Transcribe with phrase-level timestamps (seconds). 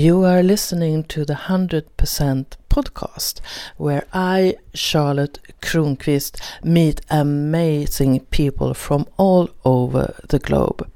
[0.00, 3.40] You are listening to the 100% podcast
[3.76, 10.90] where I, Charlotte Kronqvist, meet amazing people from all over the globe.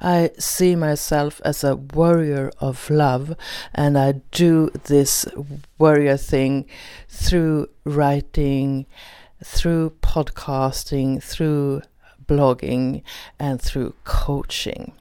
[0.00, 3.34] I see myself as a warrior of love,
[3.74, 5.26] and I do this
[5.76, 6.66] warrior thing
[7.08, 8.86] through writing,
[9.42, 11.82] through podcasting, through
[12.28, 13.02] blogging,
[13.40, 14.92] and through coaching.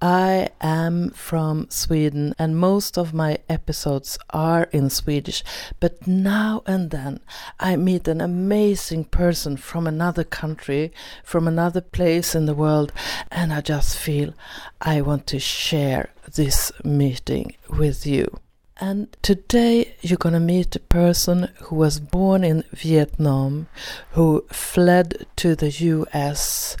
[0.00, 5.42] I am from Sweden and most of my episodes are in Swedish,
[5.80, 7.18] but now and then
[7.58, 10.92] I meet an amazing person from another country,
[11.24, 12.92] from another place in the world,
[13.32, 14.34] and I just feel
[14.80, 18.38] I want to share this meeting with you.
[18.80, 23.66] And today you're going to meet a person who was born in Vietnam,
[24.12, 26.76] who fled to the US,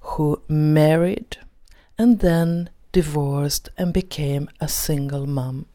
[0.00, 1.38] who married
[2.02, 5.66] and then divorced and became a single mom.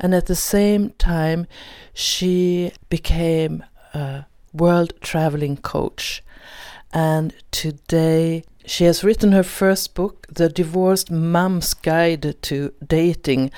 [0.00, 1.46] And at the same time,
[1.92, 6.22] she became a world traveling coach.
[6.90, 13.50] And today, she has written her first book, The Divorced Mom's Guide to Dating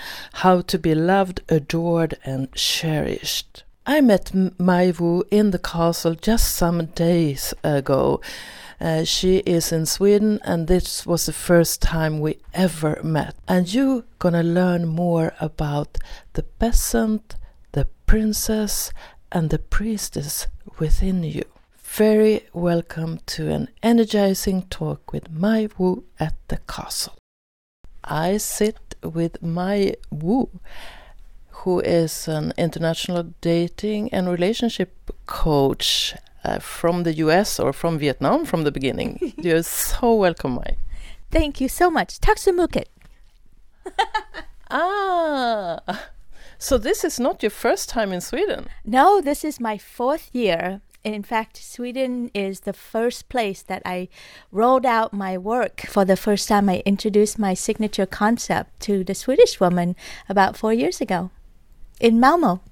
[0.42, 3.62] How to Be Loved, Adored, and Cherished.
[3.86, 8.20] I met Mai Wu in the castle just some days ago
[8.80, 13.34] uh, she is in Sweden, and this was the first time we ever met.
[13.47, 15.98] And you're gonna learn more about
[16.33, 17.36] the peasant,
[17.72, 18.92] the princess,
[19.30, 20.47] and the priestess
[20.78, 21.45] within you.
[21.83, 27.14] Very welcome to an energizing talk with Mai Wu at the castle.
[28.02, 30.50] I sit with Mai Wu,
[31.50, 36.14] who is an international dating and relationship coach
[36.45, 39.33] uh, from the US or from Vietnam from the beginning.
[39.36, 40.77] You're so welcome, Mai.
[41.30, 42.19] Thank you so much.
[42.52, 42.89] Mycket.
[44.70, 45.80] ah,
[46.58, 48.67] so this is not your first time in Sweden?
[48.85, 50.80] No, this is my fourth year.
[51.02, 54.08] In fact, Sweden is the first place that I
[54.51, 56.70] rolled out my work for the first time.
[56.70, 59.96] I introduced my signature concept to the Swedish woman
[60.30, 61.30] about four years ago
[62.01, 62.63] in Malmo.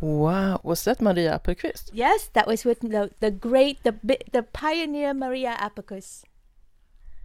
[0.00, 1.90] Wow, was that Maria Appelqvist?
[1.92, 3.94] Yes, that was with the the great the
[4.30, 6.22] the pioneer Maria Appelqvist.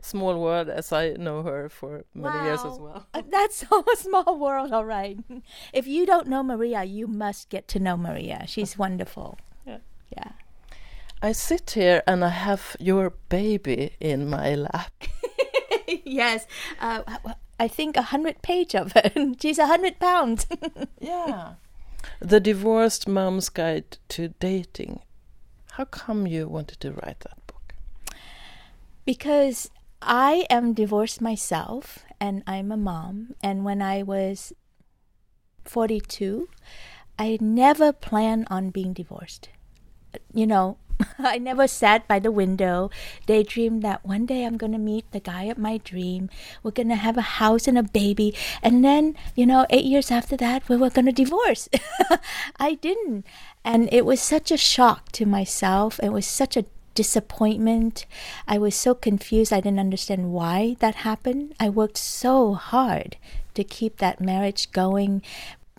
[0.01, 2.44] Small world, as I know her for many wow.
[2.45, 3.07] years as well.
[3.13, 5.17] Uh, that's a small world, all right.
[5.72, 8.44] If you don't know Maria, you must get to know Maria.
[8.47, 9.38] She's wonderful.
[9.66, 9.78] Yeah,
[10.12, 10.31] yeah.
[11.22, 14.91] I sit here and I have your baby in my lap.
[16.03, 16.47] yes,
[16.81, 17.03] uh,
[17.57, 19.13] I think a hundred page of it.
[19.41, 20.47] She's a hundred pounds.
[21.00, 21.53] yeah.
[22.19, 25.01] The Divorced Mom's Guide to Dating.
[25.73, 27.73] How come you wanted to write that book?
[29.05, 29.69] Because
[30.01, 33.35] I am divorced myself and I'm a mom.
[33.41, 34.53] And when I was
[35.65, 36.49] 42,
[37.17, 39.49] I never planned on being divorced.
[40.33, 40.77] You know,
[41.19, 42.89] I never sat by the window,
[43.25, 46.29] daydreamed that one day I'm going to meet the guy of my dream.
[46.61, 48.35] We're going to have a house and a baby.
[48.61, 51.69] And then, you know, eight years after that, we were going to divorce.
[52.59, 53.25] I didn't.
[53.63, 55.99] And it was such a shock to myself.
[56.01, 56.65] It was such a
[56.95, 58.05] disappointment.
[58.47, 59.51] I was so confused.
[59.51, 61.55] I didn't understand why that happened.
[61.59, 63.17] I worked so hard
[63.55, 65.21] to keep that marriage going.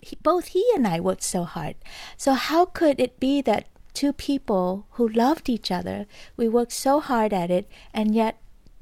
[0.01, 1.75] He, both he and I worked so hard.
[2.17, 6.05] So, how could it be that two people who loved each other.
[6.37, 8.37] We worked so hard at it, and yet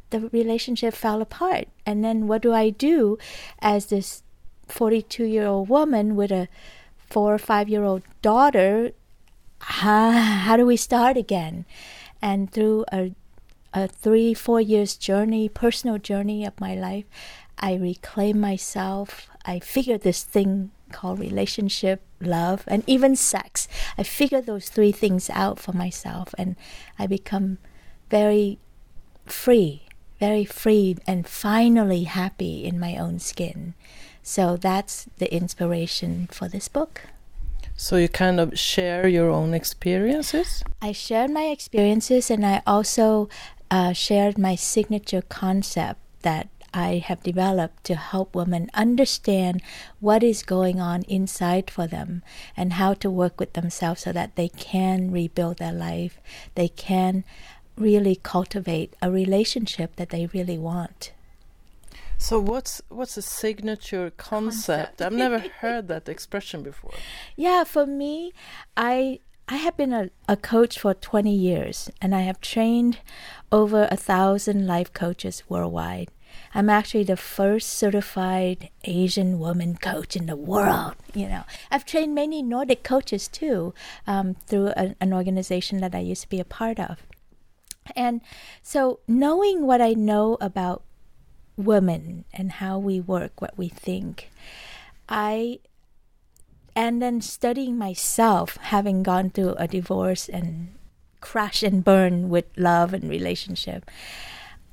[0.10, 1.68] the relationship fell apart.
[1.86, 3.18] And then what do I do
[3.60, 4.24] as this
[4.68, 6.48] 42 year old woman with a
[7.10, 8.92] four or five year old daughter?
[9.60, 11.66] How, how do we start again?
[12.22, 13.14] And through a,
[13.74, 17.06] a three, four years journey, personal journey of my life,
[17.58, 19.30] I reclaim myself.
[19.46, 23.68] I figured this thing called relationship, love, and even sex.
[23.98, 26.56] I figure those three things out for myself and
[26.98, 27.58] I become
[28.10, 28.60] very
[29.26, 29.84] free,
[30.20, 33.74] very free, and finally happy in my own skin.
[34.22, 37.02] So that's the inspiration for this book.
[37.76, 40.64] So you kind of share your own experiences?
[40.82, 43.30] I shared my experiences and I also
[43.72, 49.62] uh, shared my signature concept that I have developed to help women understand
[50.00, 52.24] what is going on inside for them
[52.58, 56.20] and how to work with themselves so that they can rebuild their life.
[56.56, 57.24] They can
[57.78, 61.12] really cultivate a relationship that they really want.
[62.18, 64.98] So what's what's a signature concept?
[64.98, 65.02] concept.
[65.02, 66.94] I've never heard that expression before.
[67.36, 68.32] Yeah, for me,
[68.78, 73.00] I I have been a, a coach for 20 years and I have trained
[73.52, 76.10] over a thousand life coaches worldwide.
[76.56, 80.96] I'm actually the first certified Asian woman coach in the world.
[81.14, 83.74] You know, I've trained many Nordic coaches too
[84.06, 87.00] um, through a, an organization that I used to be a part of.
[87.96, 88.22] And
[88.62, 90.84] so, knowing what I know about
[91.58, 94.30] women and how we work, what we think,
[95.10, 95.60] I
[96.76, 100.74] and then studying myself, having gone through a divorce and
[101.22, 103.90] crash and burn with love and relationship,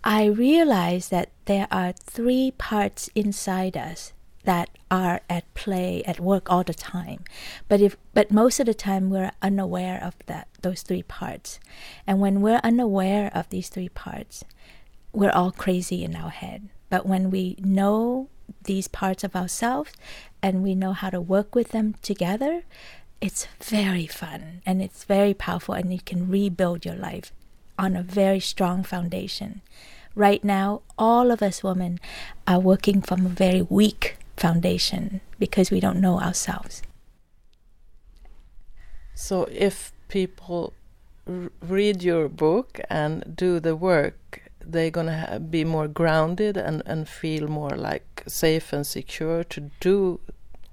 [0.03, 4.13] I realized that there are three parts inside us
[4.45, 7.25] that are at play at work all the time.
[7.69, 11.61] But if but most of the time we're unaware of that those three parts.
[12.07, 14.45] And when we're unaware of these three parts
[15.13, 16.69] we're all crazy in our head.
[16.89, 18.29] But when we know
[18.65, 19.93] these parts of ourselves
[20.43, 22.63] and we know how to work with them together,
[23.21, 27.33] it's very fun and it's very powerful, and you can rebuild your life
[27.81, 29.63] on a very strong foundation.
[30.15, 31.99] Right now, all of us women
[32.47, 36.83] are working from a very weak foundation because we don't know ourselves.
[39.15, 40.75] So, if people
[41.27, 47.09] read your book and do the work, they're going to be more grounded and, and
[47.09, 50.21] feel more like safe and secure to do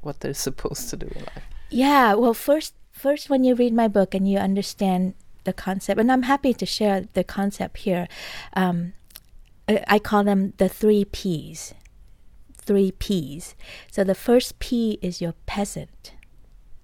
[0.02, 1.44] what they're supposed to do in life.
[1.70, 5.14] Yeah, well, first, first when you read my book and you understand
[5.48, 8.08] the concept, and I'm happy to share the concept here.
[8.54, 8.94] Um,
[9.68, 11.74] I call them the three P's.
[12.68, 13.56] Three P's.
[13.90, 16.14] So the first P is your peasant,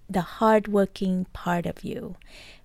[0.09, 2.15] the hardworking part of you.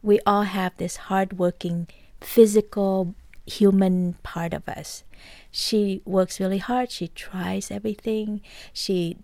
[0.03, 1.89] We all have this hardworking
[2.21, 5.05] physical human part of us.
[5.51, 6.91] She works really hard.
[6.91, 8.41] She tries everything.
[8.73, 9.17] She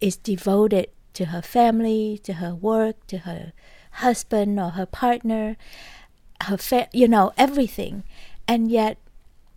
[0.00, 3.52] is devoted to her family, to her work, to her
[4.02, 5.56] husband or her partner,
[6.42, 8.04] her fa- you know everything,
[8.46, 8.98] and yet,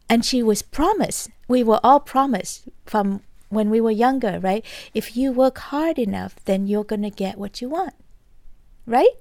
[0.10, 1.30] and she was promised.
[1.48, 4.66] We were all promised from when we were younger, right?
[4.94, 7.94] If you work hard enough, then you're gonna get what you want,
[8.86, 9.18] right?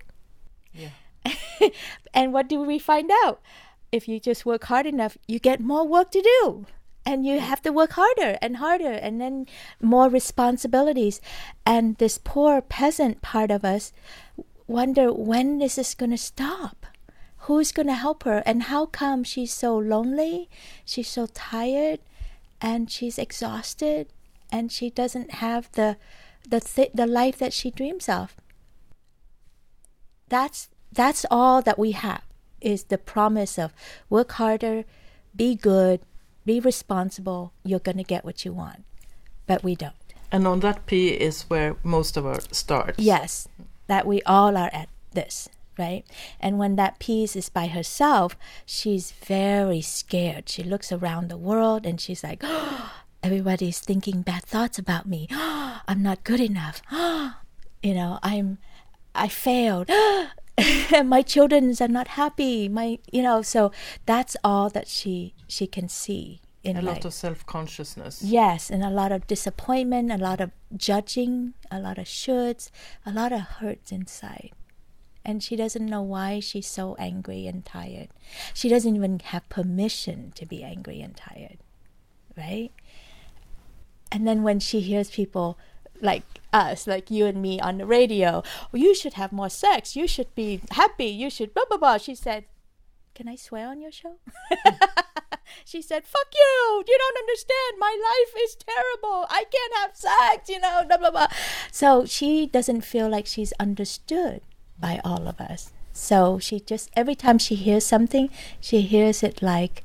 [0.73, 0.91] Yeah.
[2.15, 3.41] and what do we find out?
[3.93, 6.67] if you just work hard enough, you get more work to do.
[7.05, 9.47] And you have to work harder and harder, and then
[9.81, 11.21] more responsibilities.
[11.65, 13.93] And this poor peasant part of us
[14.67, 16.87] wonder when is this is going to stop?
[17.47, 18.43] Who's going to help her?
[18.45, 20.49] And how come she's so lonely?
[20.85, 22.01] She's so tired,
[22.61, 24.09] and she's exhausted,
[24.51, 25.97] and she doesn't have the
[26.49, 28.35] the th- the life that she dreams of.
[30.29, 32.23] That's that's all that we have
[32.61, 33.73] is the promise of
[34.09, 34.85] work harder,
[35.37, 36.01] be good,
[36.45, 38.85] be responsible, you're going to get what you want.
[39.47, 39.95] But we don't.
[40.33, 42.99] And on that P is where most of our starts.
[42.99, 43.47] Yes,
[43.87, 46.05] that we all are at this, right?
[46.41, 50.49] And when that piece is by herself, she's very scared.
[50.49, 52.93] She looks around the world and she's like, oh,
[53.23, 55.29] everybody's thinking bad thoughts about me.
[55.31, 56.83] Oh, I'm not good enough.
[56.91, 57.35] Oh,
[57.83, 58.59] you know, I'm
[59.15, 59.89] I failed.
[61.05, 63.71] my children are not happy my you know so
[64.07, 66.97] that's all that she she can see in a life.
[66.97, 71.99] lot of self-consciousness yes and a lot of disappointment a lot of judging a lot
[71.99, 72.71] of shoulds
[73.05, 74.51] a lot of hurts inside
[75.27, 78.09] and she doesn't know why she's so angry and tired
[78.55, 81.59] she doesn't even have permission to be angry and tired
[82.37, 82.71] right
[84.11, 85.59] and then when she hears people
[86.01, 88.43] like us, like you and me on the radio.
[88.73, 89.97] Oh, you should have more sex.
[89.97, 91.07] You should be happy.
[91.07, 91.99] You should blah blah blah.
[91.99, 92.45] She said,
[93.15, 94.17] "Can I swear on your show?"
[95.65, 96.85] she said, "Fuck you!
[96.87, 97.79] You don't understand.
[97.79, 99.27] My life is terrible.
[99.29, 100.49] I can't have sex.
[100.49, 101.29] You know, blah blah blah."
[101.71, 104.41] So she doesn't feel like she's understood
[104.79, 105.73] by all of us.
[105.93, 108.31] So she just every time she hears something,
[108.61, 109.83] she hears it like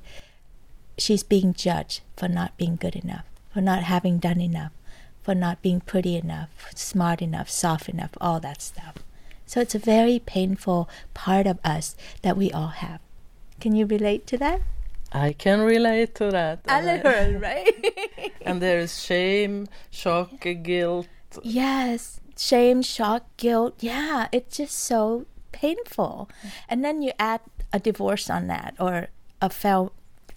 [0.98, 4.72] she's being judged for not being good enough, for not having done enough
[5.22, 8.96] for not being pretty enough, smart enough, soft enough, all that stuff.
[9.46, 13.00] So it's a very painful part of us that we all have.
[13.60, 14.62] Can you relate to that?
[15.12, 16.62] I can relate to that.
[16.68, 18.32] A little, right?
[18.42, 20.32] and there is shame, shock,
[20.64, 21.08] guilt.
[21.44, 23.76] Yes, shame, shock, guilt.
[23.80, 26.30] Yeah, it's just so painful.
[26.40, 26.48] Mm-hmm.
[26.70, 29.08] And then you add a divorce on that or
[29.42, 29.92] a failed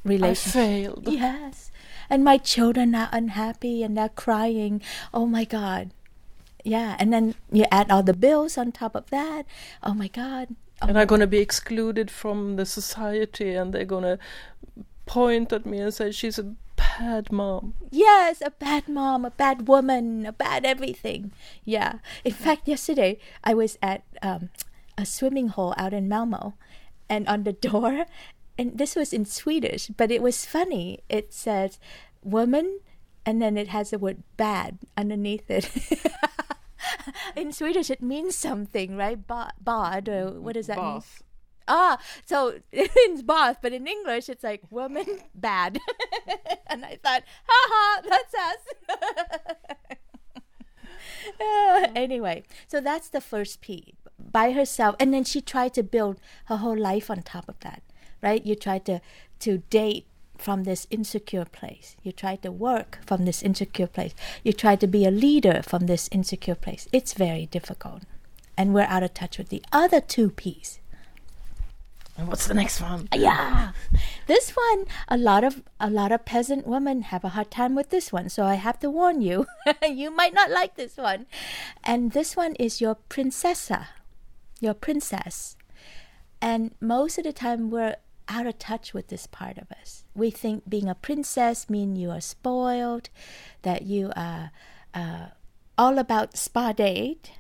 [0.05, 0.61] relationship.
[0.61, 1.09] I failed.
[1.09, 1.71] Yes
[2.11, 4.83] and my children are unhappy and they're crying.
[5.13, 5.91] Oh my God.
[6.65, 6.97] Yeah.
[6.99, 9.47] And then you add all the bills on top of that.
[9.83, 10.49] Oh my God.
[10.83, 14.19] Oh and I'm going to be excluded from the society and they're going to
[15.07, 16.55] point at me and say she's a
[16.99, 17.75] bad mom.
[17.91, 21.33] Yes, a bad mom, a bad woman, a bad everything.
[21.65, 21.99] Yeah.
[22.25, 24.51] In fact, yesterday I was at um,
[24.99, 26.55] a swimming hole out in Malmo,
[27.09, 28.07] and on the door
[28.59, 31.01] and this was in Swedish, but it was funny.
[31.09, 31.79] It says,
[32.23, 32.81] "Woman,
[33.27, 35.71] and then it has the word bad underneath it.
[37.37, 39.19] in Swedish, it means something, right?
[39.27, 41.03] Ba- bad, or what does that mean?
[41.67, 45.79] Ah, so it means bath, but in English, it's like woman bad.
[46.67, 49.55] and I thought, haha, that's us.
[51.41, 56.21] Uh, anyway, so that's the first P by herself, and then she tried to build
[56.47, 57.83] her whole life on top of that,
[58.23, 58.45] right?
[58.45, 59.01] You try to
[59.41, 60.07] to date
[60.37, 61.97] from this insecure place.
[62.03, 64.15] You try to work from this insecure place.
[64.43, 66.89] You try to be a leader from this insecure place.
[66.93, 68.03] It's very difficult,
[68.57, 70.81] and we're out of touch with the other two P's.
[72.17, 73.09] What's the next one?
[73.13, 73.73] Yeah,
[74.27, 77.91] this one a lot of a lot of peasant women have a hard time with
[77.91, 78.29] this one.
[78.29, 79.47] So I have to warn you,
[79.83, 81.27] you might not like this one.
[81.83, 83.89] And this one is your princessa,
[84.61, 85.57] your princess.
[86.41, 87.97] And most of the time we're
[88.29, 90.05] out of touch with this part of us.
[90.15, 93.11] We think being a princess means you are spoiled,
[93.63, 94.51] that you are
[94.95, 95.27] uh,
[95.77, 97.33] all about spa date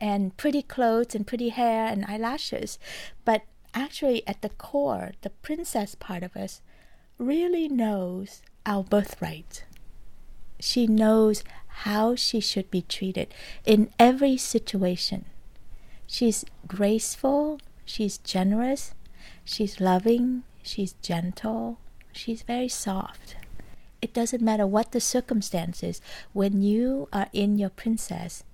[0.00, 2.78] and pretty clothes and pretty hair and eyelashes.
[3.24, 3.42] But
[3.74, 6.60] actually, at the core, the princess part of us
[7.18, 9.64] really knows our birthright.
[10.60, 11.44] She knows
[11.82, 13.32] how she should be treated
[13.64, 15.24] in every situation.
[16.06, 18.94] She's graceful, she's generous,
[19.44, 21.78] she's loving, she's gentle,
[22.12, 23.36] she's very soft.
[24.00, 26.00] It doesn't matter what the circumstances,
[26.32, 28.44] when you are in your princess,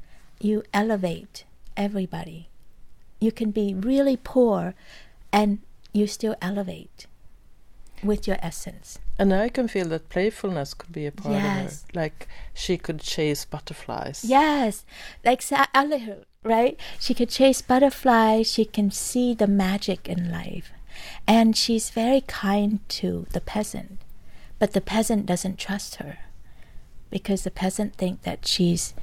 [0.41, 1.45] you elevate
[1.77, 2.49] everybody.
[3.21, 4.75] You can be really poor
[5.33, 5.61] and
[5.93, 7.07] you still elevate
[8.03, 8.99] with your essence.
[9.19, 11.83] And I can feel that playfulness could be a part Yes.
[11.85, 12.01] of her.
[12.03, 14.25] Like she could chase butterflies.
[14.25, 14.85] Yes,
[15.25, 16.79] like Sa- Alihu, right?
[17.01, 20.73] She could chase butterflies, she can see the magic in life.
[21.27, 23.99] And she's very kind to the peasant.
[24.59, 26.19] But the peasant doesn't trust her
[27.11, 28.95] because the peasant think that she's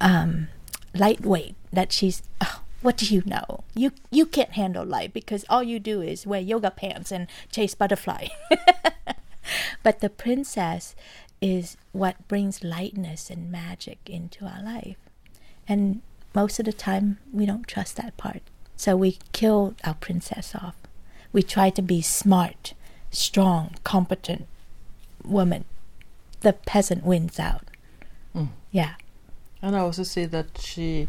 [0.00, 0.48] um,
[0.94, 3.64] lightweight, that she's "Oh, what do you know?
[3.74, 7.74] You you can't handle life because all you do is wear yoga pants and chase
[7.74, 8.28] butterfly.
[9.82, 10.94] but the princess
[11.40, 14.96] is what brings lightness and magic into our life.
[15.66, 16.02] And
[16.34, 18.42] most of the time we don't trust that part.
[18.76, 20.74] So we kill our princess off.
[21.32, 22.74] We try to be smart,
[23.10, 24.46] strong, competent
[25.24, 25.64] woman.
[26.40, 27.64] The peasant wins out.
[28.34, 28.48] Mm.
[28.70, 28.94] Yeah.
[29.62, 31.08] And I also see that she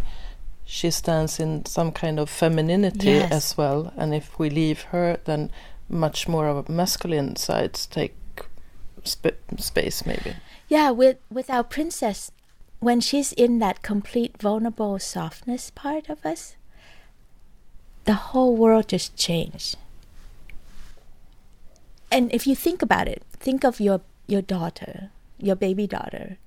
[0.66, 3.32] she stands in some kind of femininity Yes.
[3.32, 3.92] as well.
[3.98, 5.52] And if we leave her, then
[5.90, 8.16] much more of a masculine sides take
[9.04, 10.36] sp- space, maybe.
[10.70, 12.32] Yeah, with with our princess,
[12.80, 16.56] when she's in that complete vulnerable softness part of us,
[18.06, 19.76] the whole world just changed.
[22.12, 26.38] And if you think about it, think of your your daughter, your baby daughter.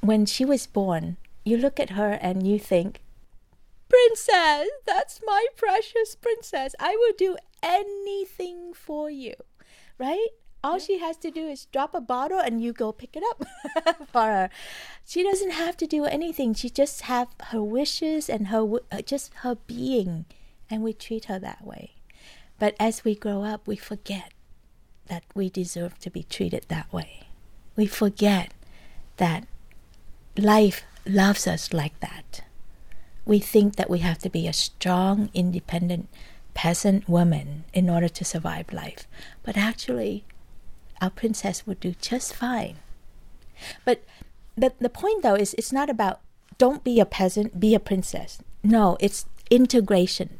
[0.00, 3.00] When she was born, you look at her and you think,
[3.88, 6.74] Princess, that's my precious princess.
[6.78, 9.34] I will do anything for you.
[9.98, 10.28] Right?
[10.62, 14.06] All she has to do is drop a bottle and you go pick it up
[14.12, 14.50] for her.
[15.06, 16.52] She doesn't have to do anything.
[16.54, 20.26] She just have her wishes and her uh, just her being
[20.70, 21.94] and we treat her that way.
[22.58, 24.32] But as we grow up, we forget
[25.06, 27.28] that we deserve to be treated that way.
[27.76, 28.52] We forget
[29.16, 29.46] that
[30.38, 32.42] life loves us like that.
[33.26, 36.08] We think that we have to be a strong, independent
[36.54, 39.06] peasant woman in order to survive life.
[39.42, 40.24] But actually,
[41.00, 42.76] our princess would do just fine.
[43.84, 44.04] But
[44.56, 46.20] the, the point, though, is it's not about
[46.56, 48.38] don't be a peasant, be a princess.
[48.62, 50.38] No, it's integration.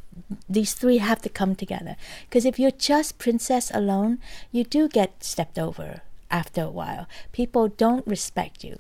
[0.49, 1.97] These three have to come together.
[2.29, 4.19] Because if you're just princess alone,
[4.51, 7.07] you do get stepped over after a while.
[7.33, 8.79] People don't respect you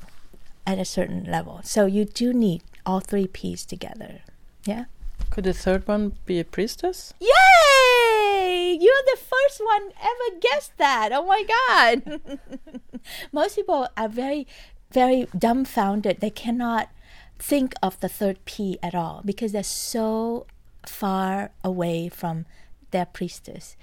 [0.68, 1.60] at a certain level.
[1.64, 4.20] So you do need all three P's together.
[4.66, 4.84] Yeah?
[5.30, 7.14] Could the third one be a priestess?
[7.18, 8.76] Yay!
[8.78, 11.08] You're the first one ever guessed that.
[11.12, 12.20] Oh my god.
[13.32, 14.46] Most people are very
[14.92, 16.20] very dumbfounded.
[16.20, 16.90] They cannot
[17.38, 20.46] think of the third P at all because they're so
[20.86, 22.44] far away from
[22.90, 23.76] their priestess.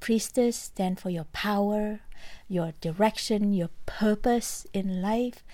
[0.00, 2.00] Priestess stand for your power,
[2.48, 5.44] your direction, your purpose in life,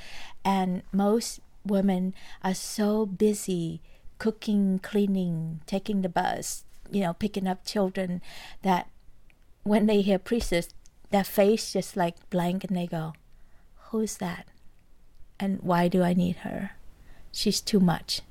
[0.49, 3.83] and most women are so busy
[4.17, 8.23] cooking, cleaning, taking the bus, you know, picking up children
[8.63, 8.89] that
[9.63, 10.71] when they hear priestess,
[11.11, 13.13] their face just like blank and they go,
[13.91, 14.47] Who's that?
[15.39, 16.71] And why do I need her?
[17.31, 18.23] She's too much.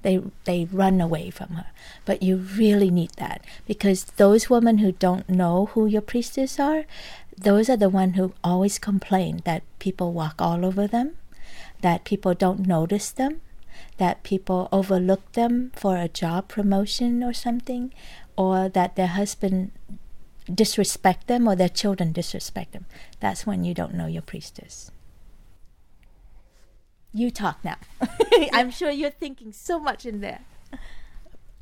[0.00, 1.66] They they run away from her.
[2.06, 6.84] But you really need that because those women who don't know who your priestess are,
[7.36, 11.16] those are the one who always complain that people walk all over them,
[11.86, 13.40] that people don't notice them,
[13.98, 17.94] that people overlook them for a job promotion or something,
[18.36, 19.70] or that their husband
[20.52, 22.86] disrespect them or their children disrespect them.
[23.20, 24.90] That's when you don't know your priestess.
[27.14, 27.76] You talk now.
[28.52, 30.40] I'm sure you're thinking so much in there.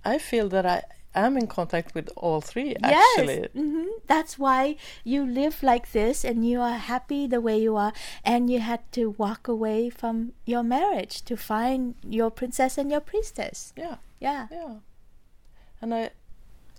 [0.07, 3.41] I feel that I am in contact with all three actually.
[3.41, 3.49] Yes.
[3.55, 7.93] hmm That's why you live like this and you are happy the way you are.
[8.25, 13.01] And you had to walk away from your marriage to find your princess and your
[13.01, 13.73] priestess.
[13.77, 13.97] Yeah.
[14.21, 14.49] Yeah.
[14.51, 14.75] Yeah.
[15.81, 16.11] And I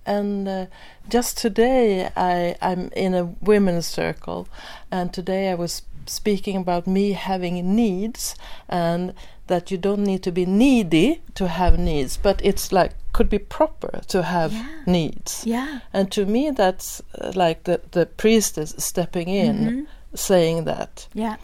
[0.05, 0.65] and uh,
[1.09, 4.47] just today I I'm in a women's circle
[4.91, 8.35] and today I was speaking about me having needs
[8.69, 9.13] and
[9.47, 13.39] that you don't need to be needy to have needs but it's like could be
[13.39, 14.65] proper to have Yeah.
[14.85, 15.79] needs Yeah.
[15.93, 19.85] and to me that's uh, like the the priestess stepping in Mhm.
[20.29, 21.35] saying that Yeah.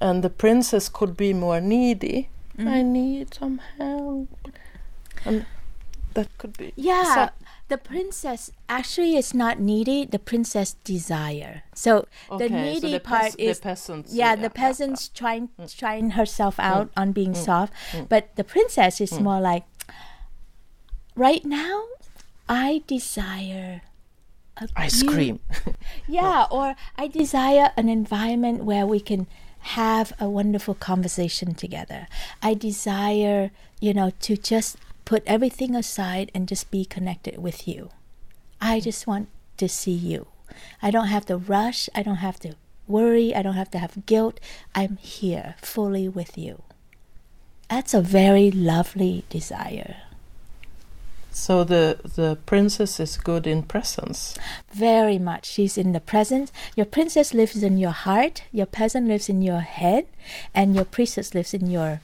[0.00, 2.28] and the princess could be more needy
[2.58, 2.68] Mm.
[2.78, 4.28] i need some help
[5.24, 5.46] and
[6.14, 7.14] that could be Yeah.
[7.14, 7.30] So-
[7.68, 11.62] the princess actually is not needy, the princess desire.
[11.74, 11.90] So
[12.28, 15.08] the Okay, so needy the part peas- the is peasants, yeah, yeah, the yeah, peasants
[15.20, 15.48] trying
[15.82, 17.72] trying herself out on being mm, soft.
[18.12, 19.64] But the princess is more like
[21.14, 21.84] right now
[22.48, 23.82] I desire
[24.56, 25.40] a ice cream
[26.08, 29.26] Yeah, or I desire an environment where we can
[29.60, 32.06] have a wonderful conversation together.
[32.42, 37.90] I desire, you know, to just put everything aside and just be connected with you.
[38.60, 40.26] I just want to see you.
[40.82, 41.88] I don't have to rush.
[41.94, 42.54] I don't have to
[42.86, 43.34] worry.
[43.34, 44.38] I don't have to have guilt.
[44.74, 46.62] I'm here fully with you.
[47.70, 49.96] That's a very lovely desire.
[51.34, 54.36] So the the princess is good in presence
[54.72, 55.46] Very much.
[55.46, 56.50] She's in the present.
[56.76, 60.06] Your princess lives in your heart, your peasant lives in your head,
[60.54, 62.00] and your priestess lives in your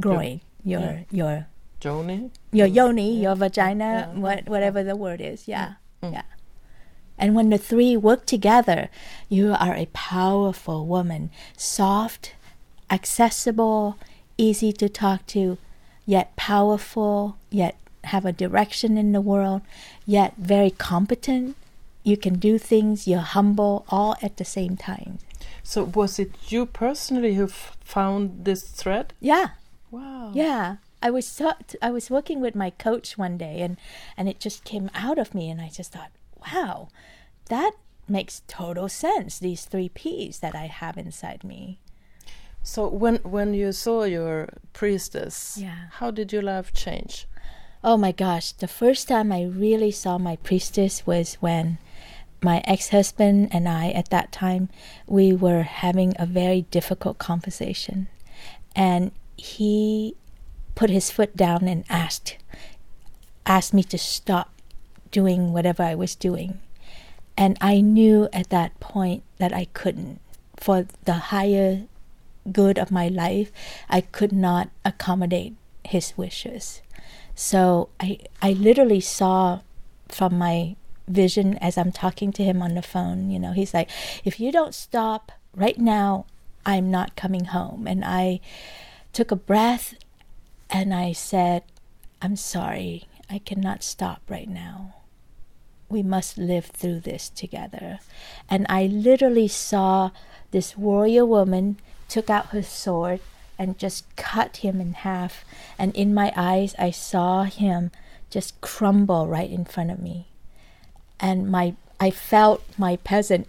[0.00, 1.02] groin, your yeah.
[1.10, 1.46] your
[1.80, 5.46] joni your yoni, your vagina, yeah, what, whatever the word is.
[5.46, 5.74] Yeah.
[6.02, 6.12] Mm.
[6.14, 6.22] Yeah.
[7.18, 8.88] And when the three work together,
[9.28, 12.34] you are a powerful woman, soft,
[12.90, 13.98] accessible,
[14.36, 15.58] easy to talk to,
[16.06, 17.76] yet powerful, yet
[18.14, 19.62] have a direction in the world,
[20.06, 21.56] yet very competent.
[22.04, 25.18] You can do things, you're humble, all at the same time.
[25.62, 29.48] so was it you personally who f- found this thread Yeah.
[29.90, 33.76] wow Yeah, I was so, I was working with my coach one day, and
[34.16, 36.10] and it just came out of me, and I just thought,
[36.44, 36.88] wow,
[37.54, 37.72] that
[38.08, 39.38] makes total sense.
[39.38, 41.78] These three P's that I have inside me.
[42.62, 45.80] so when when you saw your priestess Yeah.
[46.00, 47.14] how did your life change
[47.82, 51.78] Oh my gosh, the first time I really saw my priestess was when
[52.42, 54.68] my ex-husband and I at that time
[55.06, 58.08] we were having a very difficult conversation
[58.74, 60.16] and he
[60.74, 62.36] put his foot down and asked
[63.46, 64.52] asked me to stop
[65.10, 66.60] doing whatever I was doing.
[67.36, 70.20] And I knew at that point that I couldn't.
[70.56, 71.84] For the higher
[72.52, 73.50] good of my life,
[73.88, 76.82] I could not accommodate his wishes.
[77.38, 79.60] So I I literally saw
[80.08, 80.74] from my
[81.06, 83.88] vision as I'm talking to him on the phone, you know, he's like,
[84.24, 86.26] if you don't stop right now,
[86.66, 87.86] I'm not coming home.
[87.86, 88.40] And I
[89.12, 89.94] took a breath
[90.68, 91.62] and I said,
[92.20, 94.96] I'm sorry, I cannot stop right now.
[95.88, 98.00] We must live through this together.
[98.50, 100.10] And I literally saw
[100.50, 103.20] this warrior woman took out her sword
[103.58, 105.44] and just cut him in half.
[105.78, 107.90] And in my eyes, I saw him
[108.30, 110.28] just crumble right in front of me.
[111.18, 113.48] And my I felt my peasant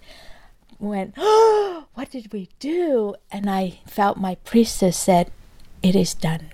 [0.80, 3.16] went, oh, what did we do?
[3.32, 5.32] And I felt my priestess said,
[5.84, 6.52] it is done.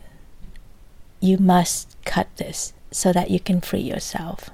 [1.20, 4.50] You must cut this so that you can free yourself.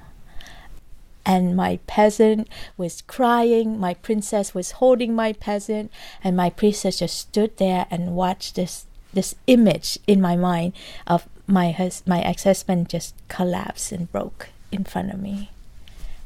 [1.24, 5.92] And my peasant was crying, my princess was holding my peasant,
[6.24, 10.72] and my princess just stood there and watched this this image in my mind
[11.06, 15.50] of my hus- my ex-husband just collapsed and broke in front of me.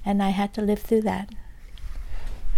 [0.05, 1.29] And I had to live through that.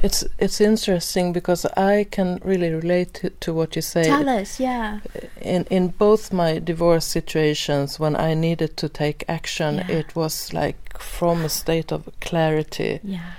[0.01, 4.61] it's it's interesting because i can really relate to, to what you say Tell us,
[4.61, 5.01] yeah.
[5.41, 9.99] in in both my divorce situations when i needed to take action Yeah.
[10.01, 13.31] it was like from a state of clarity Yeah.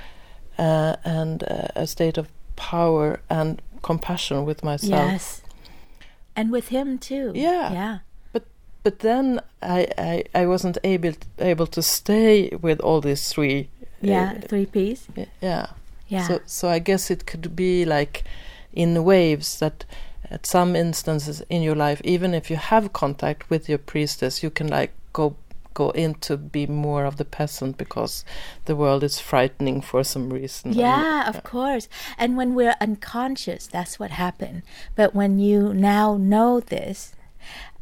[0.58, 5.42] uh, and uh, a state of power and compassion with myself Yes.
[6.40, 7.32] And with him too.
[7.36, 7.74] Yeah.
[7.74, 7.98] Yeah.
[8.34, 8.44] but
[8.84, 13.68] but then I, I I wasn't able able to stay with all these three.
[14.02, 15.08] Yeah, uh, three P's.
[15.42, 15.68] yeah.
[16.08, 16.28] Yeah.
[16.28, 18.24] So so I guess it could be like
[18.72, 19.86] in waves that
[20.32, 24.50] at some instances in your life, even if you have contact with your priestess, you
[24.50, 25.36] can like go
[25.80, 28.26] go into be more of the peasant because
[28.66, 30.74] the world is frightening for some reason.
[30.74, 31.88] Yeah, of course.
[32.18, 34.64] And when we're unconscious, that's what happened.
[35.00, 37.16] But when you now know this,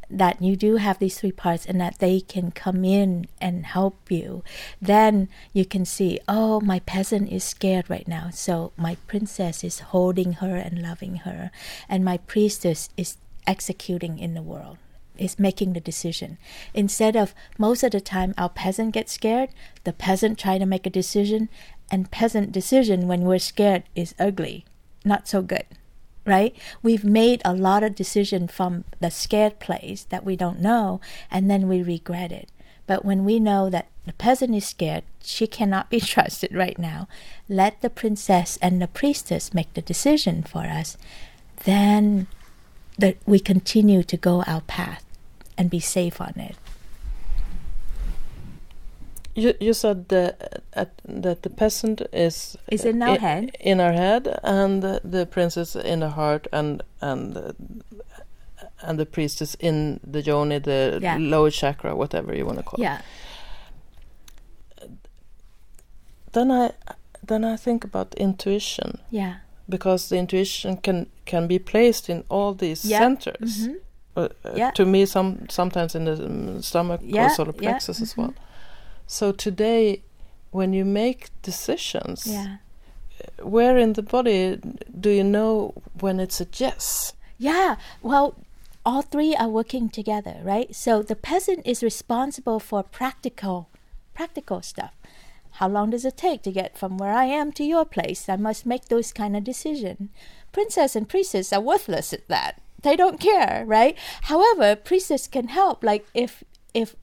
[0.09, 3.97] that you do have these three parts and that they can come in and help
[4.11, 4.43] you,
[4.79, 8.29] then you can see, oh, my peasant is scared right now.
[8.31, 11.51] So my princess is holding her and loving her,
[11.89, 14.77] and my priestess is executing in the world.
[15.19, 16.37] Is making the decision
[16.73, 19.49] instead of most of the time our peasant gets scared.
[19.83, 21.49] The peasant try to make a decision,
[21.91, 24.65] and peasant decision when we're scared is ugly,
[25.03, 25.65] not so good
[26.27, 26.53] right?
[26.83, 30.99] We've made a lot of decision from the scared place that we don't know,
[31.31, 32.49] and then we regret it.
[32.85, 37.07] But when we know that the peasant is scared, she cannot be trusted right now,
[37.47, 40.97] let the princess and the priestess make the decision for us,
[41.63, 42.27] then
[42.97, 45.05] that we continue to go our path
[45.57, 46.55] and be safe on it.
[49.35, 50.35] You you said the,
[50.75, 50.85] uh,
[51.21, 53.51] that the peasant is Is in our head.
[53.59, 57.51] in our head, and the, the princess in the heart, and and uh,
[58.81, 61.17] and the priestess in the yoni, the Yeah.
[61.19, 62.83] lower chakra, whatever you want to call it.
[62.83, 63.01] Yeah.
[66.33, 66.71] Then I
[67.27, 69.35] then I think about intuition Yeah.
[69.69, 73.67] because the intuition can can be placed in all these centers.
[73.67, 73.75] Mhm.
[73.75, 73.79] Uh,
[74.17, 74.71] uh, Yeah.
[74.71, 78.17] To me, some sometimes in the um, stomach Yeah, or solar yeah, plexus as mhm.
[78.17, 78.33] well.
[79.07, 80.01] So today,
[80.51, 82.57] when you make decisions, Yeah.
[83.41, 84.59] where in the body
[84.99, 87.13] do you know when it's a yes?
[87.37, 88.35] Yeah, well,
[88.85, 90.73] all three are working together, right?
[90.75, 93.69] So the peasant is responsible for practical,
[94.13, 94.93] practical stuff.
[95.59, 98.29] How long does it take to get from where I am to your place?
[98.29, 100.09] I must make those kind of decision.
[100.51, 102.61] Princess and priestess are worthless at that.
[102.81, 103.97] They don't care, right?
[104.23, 105.83] However, priestess can help.
[105.83, 106.95] Like if if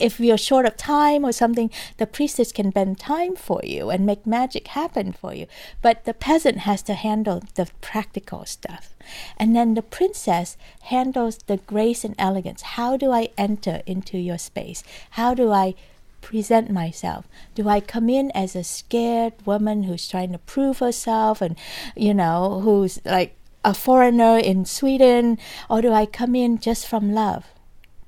[0.00, 4.06] if you're short of time or something, the priestess can bend time for you and
[4.06, 5.46] make magic happen for you.
[5.82, 8.94] But the peasant has to handle the practical stuff.
[9.36, 12.62] And then the princess handles the grace and elegance.
[12.62, 14.82] How do I enter into your space?
[15.10, 15.74] How do I
[16.22, 17.28] present myself?
[17.54, 21.56] Do I come in as a scared woman who's trying to prove herself and,
[21.94, 25.38] you know, who's like a foreigner in Sweden?
[25.68, 27.46] Or do I come in just from love?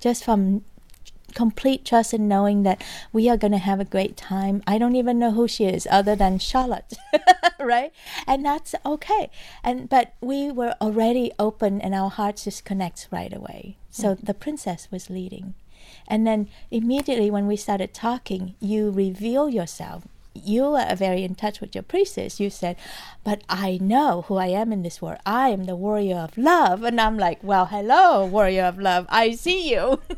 [0.01, 0.65] Just from
[1.35, 4.63] complete trust in knowing that we are going to have a great time.
[4.67, 6.93] I don't even know who she is other than Charlotte,
[7.61, 7.93] right?
[8.27, 9.31] And that's okay.
[9.65, 13.77] And but we were already open and our hearts just connects right away.
[13.91, 14.27] So mm-hmm.
[14.27, 15.55] the princess was leading.
[16.07, 20.05] And then immediately when we started talking, you reveal yourself.
[20.35, 22.41] You are very in touch with your priestess.
[22.41, 22.77] You said,
[23.25, 25.19] But I know who I am in this world.
[25.27, 26.83] I am the warrior of love.
[26.83, 29.07] And I'm like, Well, hello, warrior of love.
[29.09, 30.01] I see you.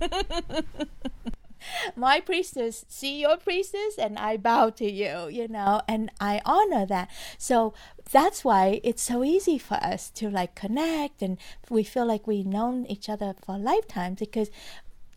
[1.96, 6.86] my priestess see your priestess and i bow to you you know and i honor
[6.86, 7.72] that so
[8.12, 11.38] that's why it's so easy for us to like connect and
[11.70, 14.50] we feel like we've known each other for lifetimes because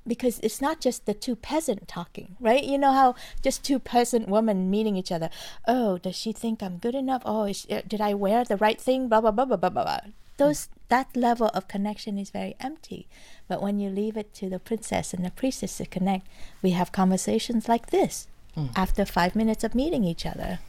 [0.08, 2.64] because it's not just the two peasant talking, right?
[2.64, 5.30] You know how just two peasant women meeting each other.
[5.68, 7.22] Oh, does she think I'm good enough?
[7.26, 9.08] Oh, is, uh, did I wear the right thing?
[9.10, 9.84] Blah blah blah blah blah blah.
[9.84, 10.00] blah.
[10.38, 13.08] Those that level of connection is very empty.
[13.48, 16.28] But when you leave it to the princess and the priestess to connect,
[16.62, 18.28] we have conversations like this
[18.76, 20.60] after five minutes of meeting each other.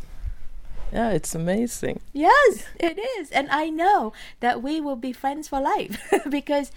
[0.93, 2.01] Yeah, it's amazing.
[2.13, 3.31] Yes, it is.
[3.31, 6.73] And I know that we will be friends for life because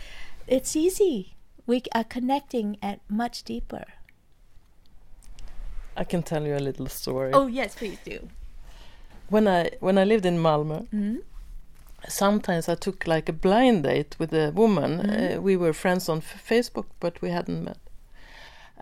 [0.47, 1.35] it's easy.
[1.71, 3.85] We are connecting at much deeper.
[5.95, 7.31] I can tell you a little story.
[7.33, 8.27] Oh, yes, please do.
[9.29, 11.17] When I when I lived in Malmö, Mm.
[12.07, 14.91] sometimes I took like a blind date with a woman.
[14.99, 15.37] Mhm.
[15.37, 17.79] Uh, we were friends on Facebook, but we hadn't met.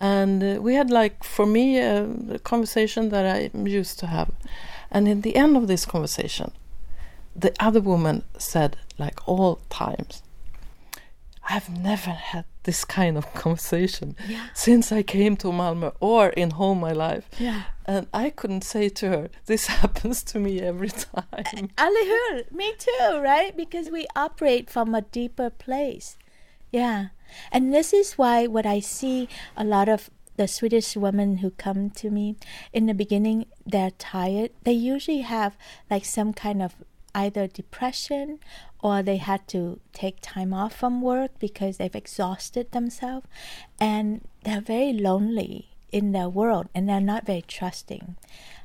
[0.01, 2.03] And uh, we had like, for me, a,
[2.35, 4.29] a conversation that I used to have.
[4.91, 6.51] And in the end of this conversation,
[7.41, 10.23] the other woman said, like all times,
[11.51, 14.47] I've never had this kind of conversation Yeah.
[14.53, 17.29] since I came to Malmö or in whole my life.
[17.39, 17.63] Yeah.
[17.85, 21.69] And I couldn't say to her, this happens to me every time.
[21.77, 23.55] Alihur, me too, right?
[23.55, 26.17] Because we operate from a deeper place.
[26.71, 27.07] Yeah.
[27.51, 31.89] And this is why what I see a lot of the Swedish women who come
[31.91, 32.35] to me
[32.71, 34.51] in the beginning, they're tired.
[34.63, 35.57] They usually have
[35.89, 36.75] like some kind of
[37.23, 38.39] either depression
[38.81, 43.27] or they had to take time off from work because they've exhausted themselves
[43.79, 48.15] and they're very lonely in their world and they're not very trusting.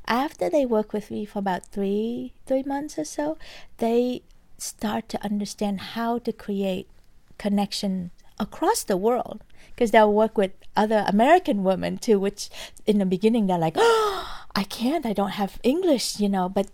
[0.07, 3.37] After they work with me for about three three months or so,
[3.77, 4.21] they
[4.57, 6.87] start to understand how to create
[7.37, 9.41] connection across the world
[9.71, 12.49] because they'll work with other American women too, which
[12.85, 16.67] in the beginning they're like, oh, I can't, I don't have English, you know, but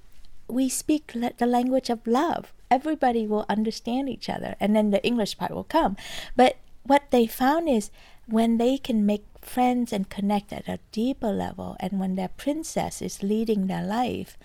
[0.51, 2.53] we speak the language of love.
[2.69, 5.97] Everybody will understand each other, and then the English part will come.
[6.35, 7.91] But what they found is
[8.27, 13.01] when they can make friends and connect at a deeper level, and when their princess
[13.01, 14.37] is leading their life,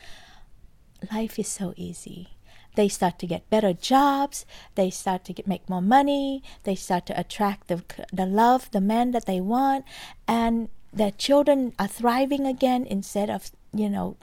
[1.12, 2.30] life is so easy
[2.76, 7.06] they start to get better jobs they start to get, make more money they start
[7.06, 9.84] to attract the, the love the man that they want
[10.28, 14.16] and their children are thriving again instead of you know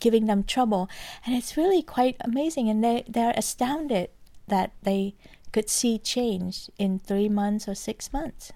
[0.00, 0.88] giving them trouble.
[1.24, 2.68] And it's really quite amazing.
[2.68, 4.10] And they they're astounded
[4.48, 5.14] that they
[5.52, 8.52] could see change in three months or six months.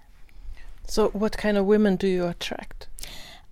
[0.87, 2.87] So what kind of women do you attract?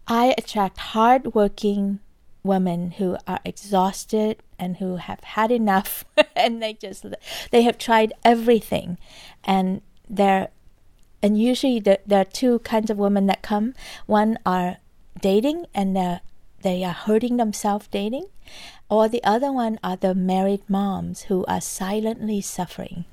[0.07, 1.99] I attract hardworking
[2.43, 6.05] women who are exhausted and who have had enough.
[6.37, 7.05] And they just
[7.51, 8.97] they have tried everything.
[9.45, 10.49] And they're
[11.21, 13.73] and usually the, there are two kinds of women that come.
[14.05, 14.77] One are
[15.19, 16.21] dating and they're
[16.65, 18.25] they are hurting themselves dating
[18.89, 23.05] or the other one are the married moms who are silently suffering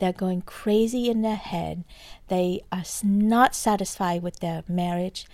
[0.00, 1.84] they're going crazy in their head
[2.28, 5.26] they are not satisfied with their marriage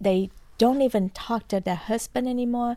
[0.00, 0.30] they
[0.62, 2.76] don't even talk to their husband anymore.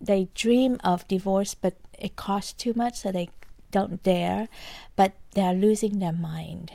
[0.00, 3.28] They dream of divorce, but it costs too much, so they
[3.70, 4.48] don't dare.
[4.96, 6.72] But they're losing their mind.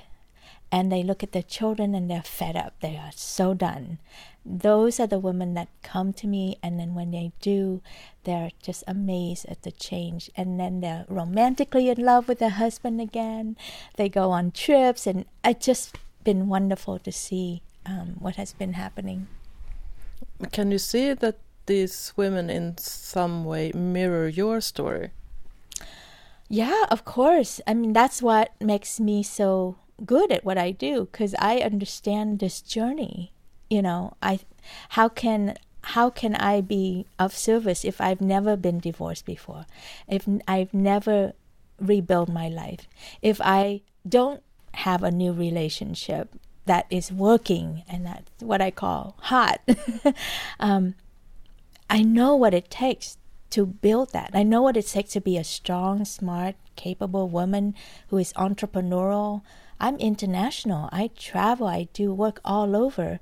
[0.71, 2.73] And they look at their children and they're fed up.
[2.79, 3.99] They are so done.
[4.45, 7.81] Those are the women that come to me, and then when they do,
[8.23, 10.31] they're just amazed at the change.
[10.35, 13.55] And then they're romantically in love with their husband again.
[13.97, 18.73] They go on trips, and it's just been wonderful to see um, what has been
[18.73, 19.27] happening.
[20.51, 25.11] Can you see that these women in some way mirror your story?
[26.49, 27.61] Yeah, of course.
[27.67, 32.39] I mean, that's what makes me so good at what I do because I understand
[32.39, 33.33] this journey.
[33.69, 34.39] You know, I
[34.89, 39.65] how can how can I be of service if I've never been divorced before?
[40.07, 41.33] If I've never
[41.79, 42.87] rebuilt my life?
[43.21, 46.35] If I don't have a new relationship
[46.65, 49.61] that is working and that's what I call hot.
[50.59, 50.95] um,
[51.89, 53.17] I know what it takes
[53.49, 54.31] to build that.
[54.33, 57.75] I know what it takes to be a strong, smart, capable woman
[58.07, 59.41] who is entrepreneurial.
[59.81, 60.87] I'm international.
[60.93, 61.67] I travel.
[61.67, 63.19] I do work all over.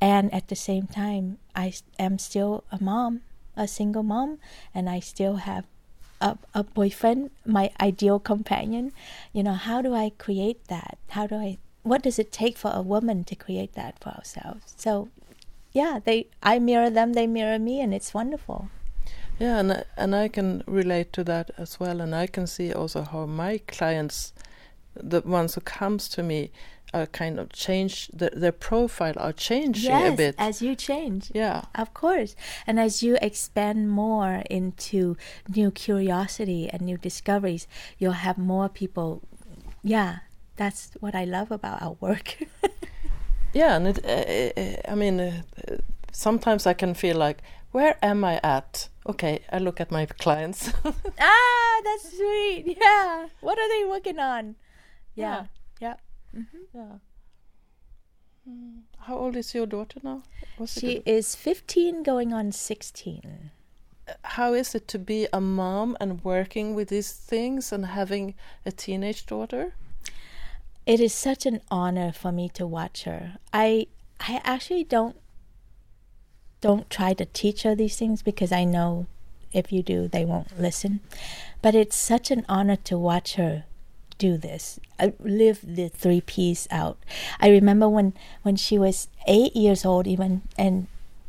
[0.00, 3.22] And at the same time, I am still a mom,
[3.56, 4.38] a single mom,
[4.74, 5.64] and I still have
[6.20, 8.92] a, a boyfriend, my ideal companion.
[9.32, 10.98] You know, how do I create that?
[11.08, 14.74] How do I what does it take for a woman to create that for ourselves?
[14.76, 15.08] So,
[15.72, 18.68] yeah, they I mirror them, they mirror me, and it's wonderful.
[19.38, 23.02] Yeah, and and I can relate to that as well, and I can see also
[23.02, 24.32] how my clients,
[24.94, 26.50] the ones who comes to me,
[26.94, 31.30] are kind of change the, their profile are changing yes, a bit as you change.
[31.34, 35.16] Yeah, of course, and as you expand more into
[35.48, 37.66] new curiosity and new discoveries,
[37.98, 39.22] you'll have more people.
[39.82, 40.18] Yeah,
[40.56, 42.38] that's what I love about our work.
[43.52, 45.42] yeah, and it, uh, uh, I mean, uh,
[46.12, 48.88] sometimes I can feel like, where am I at?
[49.06, 50.72] Okay, I look at my clients.
[50.84, 52.78] ah, that's sweet.
[52.80, 53.26] Yeah.
[53.40, 54.54] What are they working on?
[55.14, 55.46] Yeah.
[55.80, 55.94] Yeah.
[56.34, 56.40] Yeah.
[56.40, 56.78] Mm-hmm.
[56.78, 56.98] yeah.
[58.48, 58.82] Mm.
[59.00, 60.22] How old is your daughter now?
[60.56, 63.50] What's she is 15 going on 16.
[64.22, 68.34] How is it to be a mom and working with these things and having
[68.66, 69.74] a teenage daughter?
[70.86, 73.38] it is such an honor for me to watch her.
[73.52, 73.86] I
[74.20, 75.16] I actually don't
[76.60, 79.06] don't try to teach her these things because I know
[79.52, 81.00] if you do they won't listen.
[81.62, 83.64] But it's such an honor to watch her
[84.18, 84.78] do this.
[84.98, 86.98] I live the three P's out.
[87.40, 90.86] I remember when when she was 8 years old even and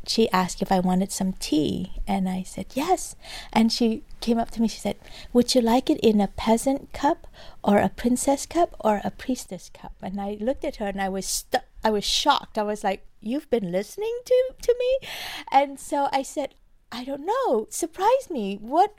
[0.08, 3.16] she asked if I wanted some tea, and I said yes.
[3.52, 4.68] And she came up to me.
[4.68, 4.96] She said,
[5.32, 7.26] "Would you like it in a peasant cup,
[7.62, 11.08] or a princess cup, or a priestess cup?" And I looked at her, and I
[11.08, 12.56] was stu- I was shocked.
[12.56, 15.08] I was like, "You've been listening to to me,"
[15.50, 16.54] and so I said,
[16.92, 17.66] "I don't know.
[17.70, 18.58] Surprise me.
[18.60, 18.94] What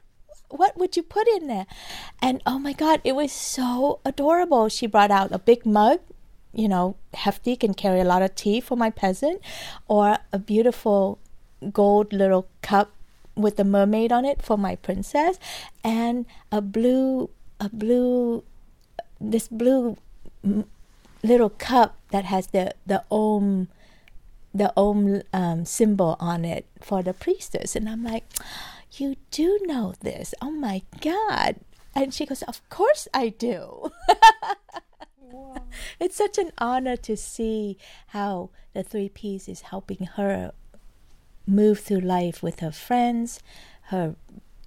[0.49, 1.65] what would you put in there?
[2.21, 4.69] And oh my God, it was so adorable.
[4.69, 5.99] She brought out a big mug
[6.57, 9.39] you know, hefty, can carry a lot of tea for my peasant,
[9.87, 11.19] or a beautiful
[11.71, 12.91] gold little cup
[13.35, 15.37] with a mermaid on it for my princess,
[15.83, 17.29] and a blue
[17.59, 18.43] a blue,
[19.21, 19.97] this blue
[21.23, 23.67] little cup that has the the om,
[24.51, 28.25] the om um, symbol on it for the priestess, and I'm like,
[28.99, 30.33] you do know this?
[30.41, 31.57] Oh my god!
[31.95, 33.91] And she goes, of course I do.
[35.99, 40.51] It's such an honor to see how the three P's is helping her
[41.45, 43.39] move through life with her friends,
[43.83, 44.15] her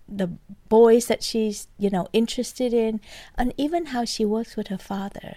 [0.09, 0.27] the
[0.69, 3.01] boys that she's you know interested in,
[3.37, 5.37] and even how she works with her father.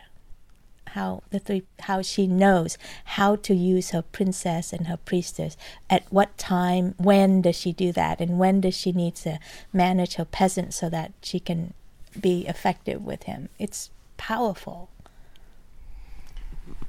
[0.93, 2.77] How the three how she knows
[3.17, 5.57] how to use her princess and her priestess
[5.89, 9.39] at what time when does she do that and when does she need to
[9.71, 11.73] manage her peasant so that she can
[12.19, 14.89] be effective with him it's powerful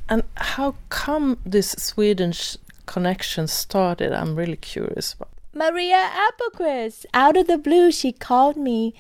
[0.09, 4.13] And how come this Swedish connection started?
[4.13, 5.31] I'm really curious about.
[5.55, 7.07] Maria Appelquist.
[7.15, 8.93] Out of the blue, she called me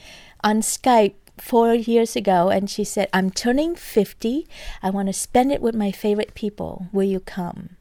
[0.42, 4.46] on Skype four years ago and she said, I'm turning 50.
[4.82, 6.88] I want to spend it with my favorite people.
[6.92, 7.76] Will you come?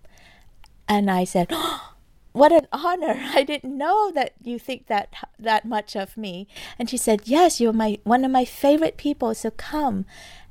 [0.87, 1.89] And I said, oh,
[2.33, 3.15] What an honor.
[3.35, 6.47] I didn't know that you think that that much of me.
[6.79, 10.05] And she said, Yes, you're my one of my favorite people, so come.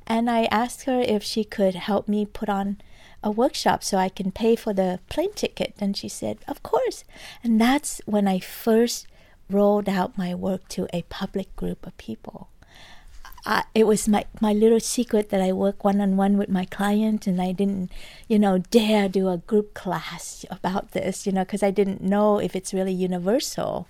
[0.07, 2.77] And I asked her if she could help me put on
[3.21, 5.75] a workshop so I can pay for the plane ticket.
[5.79, 7.03] And she said, Of course.
[7.43, 9.07] And that's when I first
[9.49, 12.49] rolled out my work to a public group of people.
[13.45, 16.65] I, it was my, my little secret that I work one on one with my
[16.65, 17.91] client, and I didn't,
[18.27, 22.39] you know, dare do a group class about this, you know, because I didn't know
[22.39, 23.87] if it's really universal.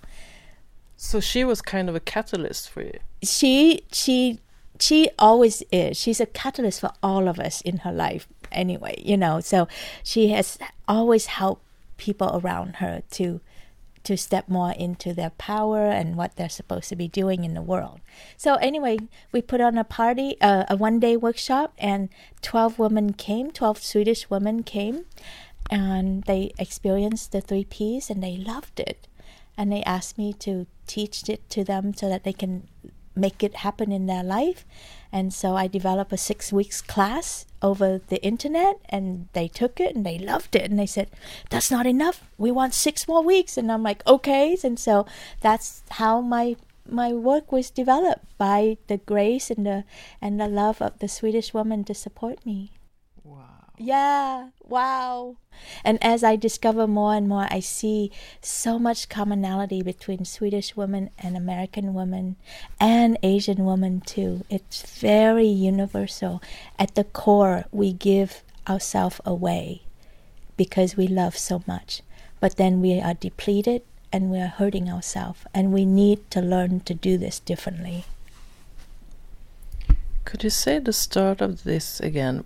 [0.96, 2.98] So she was kind of a catalyst for you.
[3.22, 4.40] She she
[4.80, 5.96] she always is.
[5.96, 9.40] She's a catalyst for all of us in her life, anyway, you know.
[9.40, 9.68] So
[10.02, 11.62] she has always helped
[11.96, 13.40] people around her to
[14.04, 17.62] to step more into their power and what they're supposed to be doing in the
[17.62, 18.00] world.
[18.36, 18.98] So anyway,
[19.32, 22.08] we put on a party, uh, a one-day workshop, and
[22.42, 23.50] twelve women came.
[23.50, 25.06] Twelve Swedish women came,
[25.70, 29.08] and they experienced the three P's, and they loved it.
[29.56, 32.68] And they asked me to teach it to them so that they can
[33.16, 34.66] make it happen in their life.
[35.14, 39.94] And so I developed a six weeks class over the internet and they took it
[39.94, 41.08] and they loved it and they said,
[41.50, 42.28] That's not enough.
[42.36, 45.06] We want six more weeks and I'm like, Okay and so
[45.40, 49.84] that's how my my work was developed by the grace and the
[50.20, 52.72] and the love of the Swedish woman to support me.
[53.22, 53.70] Wow.
[53.78, 55.36] Yeah, wow.
[55.84, 61.10] And as I discover more and more, I see so much commonality between Swedish women
[61.18, 62.36] and American women
[62.80, 64.44] and Asian women too.
[64.50, 66.42] It's very universal.
[66.78, 69.82] At the core, we give ourselves away
[70.56, 72.02] because we love so much.
[72.40, 75.40] But then we are depleted and we are hurting ourselves.
[75.54, 78.04] And we need to learn to do this differently.
[80.24, 82.44] Could you say the start of this again?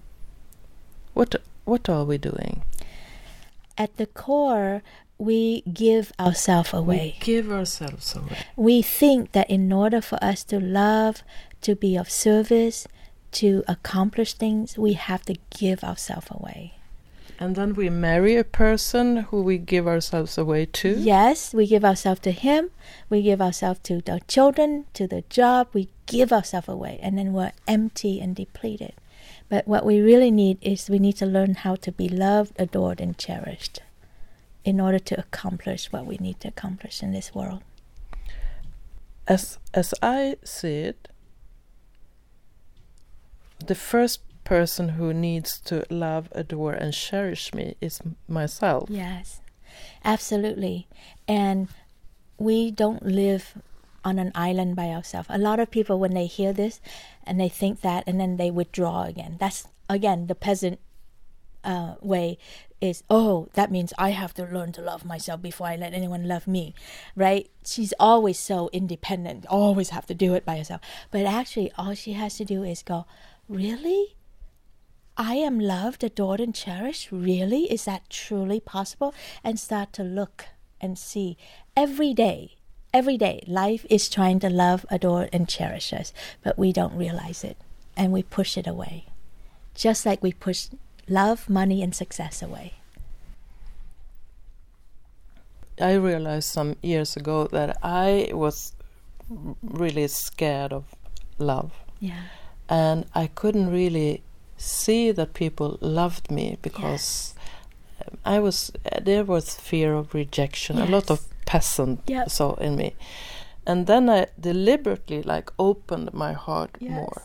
[1.14, 1.36] What
[1.68, 2.62] what are we doing?
[3.76, 4.82] At the core,
[5.18, 7.16] we give ourselves away.
[7.18, 8.38] We give ourselves away.
[8.56, 11.22] We think that in order for us to love,
[11.62, 12.88] to be of service,
[13.32, 16.74] to accomplish things, we have to give ourselves away.
[17.40, 20.98] And then we marry a person who we give ourselves away to.
[20.98, 22.70] Yes, we give ourselves to him,
[23.10, 27.32] we give ourselves to the children, to the job, we give ourselves away, and then
[27.32, 28.94] we're empty and depleted.
[29.48, 33.00] But what we really need is we need to learn how to be loved, adored,
[33.00, 33.80] and cherished
[34.64, 37.62] in order to accomplish what we need to accomplish in this world.
[39.26, 41.08] As as I see it,
[43.64, 48.88] the first person who needs to love, adore, and cherish me is myself.
[48.90, 49.40] Yes,
[50.04, 50.88] absolutely.
[51.26, 51.68] And
[52.38, 53.54] we don't live
[54.08, 55.28] on an island by ourselves.
[55.30, 56.80] A lot of people, when they hear this
[57.26, 59.36] and they think that, and then they withdraw again.
[59.38, 60.80] That's, again, the peasant
[61.62, 62.38] uh, way
[62.80, 66.26] is, oh, that means I have to learn to love myself before I let anyone
[66.26, 66.74] love me,
[67.16, 67.50] right?
[67.64, 70.80] She's always so independent, always have to do it by herself.
[71.10, 73.06] But actually, all she has to do is go,
[73.48, 74.16] really?
[75.16, 77.10] I am loved, adored, and cherished?
[77.10, 77.70] Really?
[77.72, 79.12] Is that truly possible?
[79.42, 80.46] And start to look
[80.80, 81.36] and see
[81.76, 82.57] every day
[82.92, 86.12] every day life is trying to love, adore, and cherish us,
[86.42, 87.56] but we don't realize it
[87.96, 89.06] and we push it away.
[89.74, 90.68] Just like we push
[91.08, 92.74] love, money, and success away.
[95.80, 98.72] I realized some years ago that I was
[99.62, 100.84] really scared of
[101.38, 101.72] love.
[102.00, 102.22] Yeah.
[102.68, 104.22] And I couldn't really
[104.56, 108.14] see that people loved me because yes.
[108.24, 108.72] I was
[109.02, 110.88] there was fear of rejection, yes.
[110.88, 111.98] a lot of peasant
[112.38, 112.88] so in me
[113.68, 117.22] and then I deliberately like opened my heart more.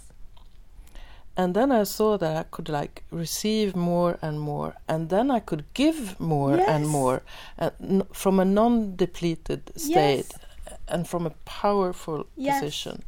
[1.35, 5.39] And then I saw that I could like receive more and more, and then I
[5.39, 7.21] could give more and more,
[7.57, 10.79] and n- from a non-depleted state, Yes.
[10.87, 12.59] and from a powerful Yes.
[12.59, 13.01] position.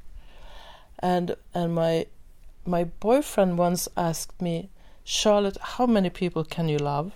[0.99, 2.05] And and my
[2.65, 4.69] my boyfriend once asked me,
[5.03, 7.11] Charlotte, how many people can you love?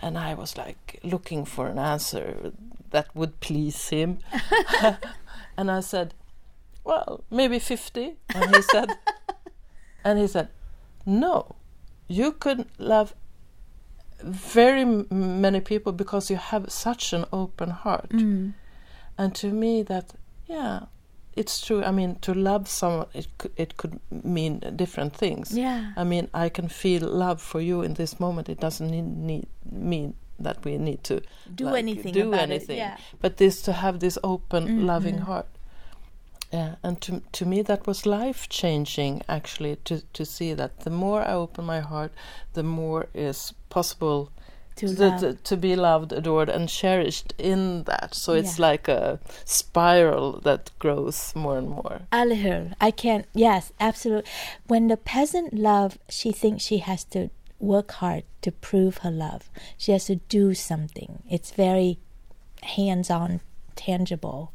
[0.00, 2.52] And I was like looking for an answer
[2.92, 4.18] that would please him.
[5.56, 6.14] and I said,
[6.84, 8.16] Well, maybe 50.
[8.34, 8.90] And he said,
[10.04, 10.48] and he said,
[11.04, 11.56] No,
[12.08, 13.14] you could love
[14.22, 18.10] very m- many people because you have such an open heart.
[18.10, 18.54] Mm.
[19.18, 20.12] And to me, that,
[20.46, 20.84] yeah,
[21.34, 21.82] it's true.
[21.82, 25.56] I mean, to love someone, it could, it could mean different things.
[25.56, 25.92] Yeah.
[25.96, 28.48] I mean, I can feel love for you in this moment.
[28.48, 31.20] It doesn't need, need mean that we need to
[31.54, 32.76] Do like, anything do about anything.
[32.76, 32.80] it.
[32.80, 32.96] Yeah.
[33.20, 35.24] But this to have this open, loving Mhm.
[35.26, 35.46] heart.
[36.52, 40.90] Yeah, and to to me that was life changing actually to to see that the
[40.90, 42.12] more I open my heart,
[42.52, 44.28] the more is possible
[44.76, 48.14] To to, to, to be loved, adored, and cherished in that.
[48.14, 48.70] So it's Yeah.
[48.72, 52.00] like a spiral that grows more and more.
[52.80, 53.26] I can't.
[53.34, 54.30] Yes, absolutely.
[54.66, 57.28] When the peasant love, she thinks she has to
[57.62, 59.48] work hard to prove her love.
[59.78, 61.22] She has to do something.
[61.30, 61.98] It's very
[62.62, 63.40] hands-on,
[63.76, 64.52] tangible.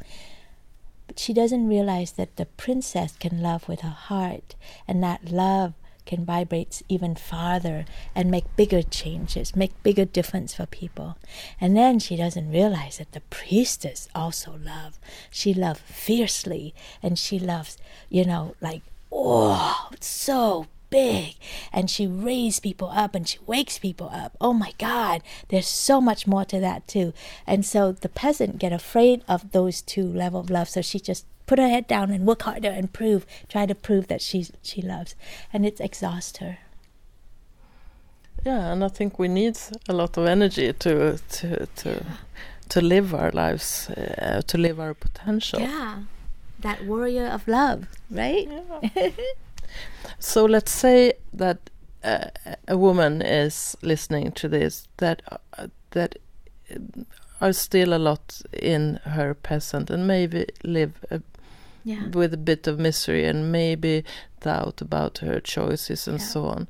[1.08, 4.56] But she doesn't realize that the princess can love with her heart,
[4.88, 5.74] and that love
[6.06, 7.86] can vibrate even farther
[8.16, 11.18] and make bigger changes, make bigger difference for people.
[11.60, 15.00] And then she doesn't realize that the priestess also love.
[15.30, 17.78] She loves fiercely, and she loves,
[18.10, 21.36] you know, like oh, so big,
[21.72, 24.36] and she raises people up and she wakes people up.
[24.40, 27.14] Oh my God, there's so much more to that too.
[27.46, 31.26] And so the peasant get afraid of those two level of love, so she just
[31.46, 34.82] put her head down and work harder and prove, try to prove that she she
[34.82, 35.16] loves,
[35.52, 36.60] and it exhausts her.
[38.46, 39.58] Yeah, and I think we need
[39.90, 42.06] a lot of energy to to to
[42.70, 45.60] to live our lives, uh, to live our potential.
[45.60, 46.04] Yeah,
[46.60, 48.48] that warrior of love, right?
[48.96, 49.10] Yeah.
[50.20, 51.58] so let's say that
[52.04, 52.30] uh,
[52.68, 55.22] a woman is listening to this that
[55.58, 56.16] uh, that
[57.42, 61.22] are still a lot in her peasant and maybe live a,
[61.84, 62.08] Yeah.
[62.14, 64.04] with a bit of misery and maybe
[64.42, 66.28] doubt about her choices and Yeah.
[66.28, 66.68] so on.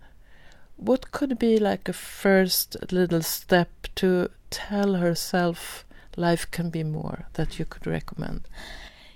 [0.76, 5.86] What could be like a first little step to tell herself
[6.18, 8.42] life can be more that you could recommend?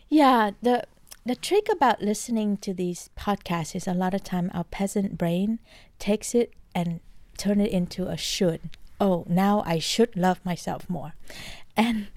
[0.09, 0.83] Yeah, the
[1.25, 5.59] the trick about listening to these podcasts is a lot of time our peasant brain
[5.99, 6.99] takes it and
[7.37, 8.61] turn it into a should.
[8.99, 11.13] Oh, now I should love myself more.
[11.75, 12.07] And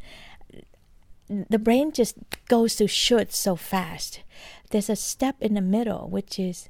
[1.29, 2.17] the brain just
[2.49, 4.23] goes to should so fast.
[4.71, 6.69] There's a step in the middle which is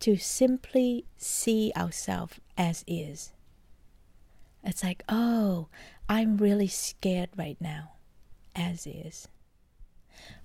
[0.00, 3.32] to simply see ourselves as is.
[4.62, 5.68] It's like, oh,
[6.08, 7.92] I'm really scared right now,
[8.56, 9.28] as is.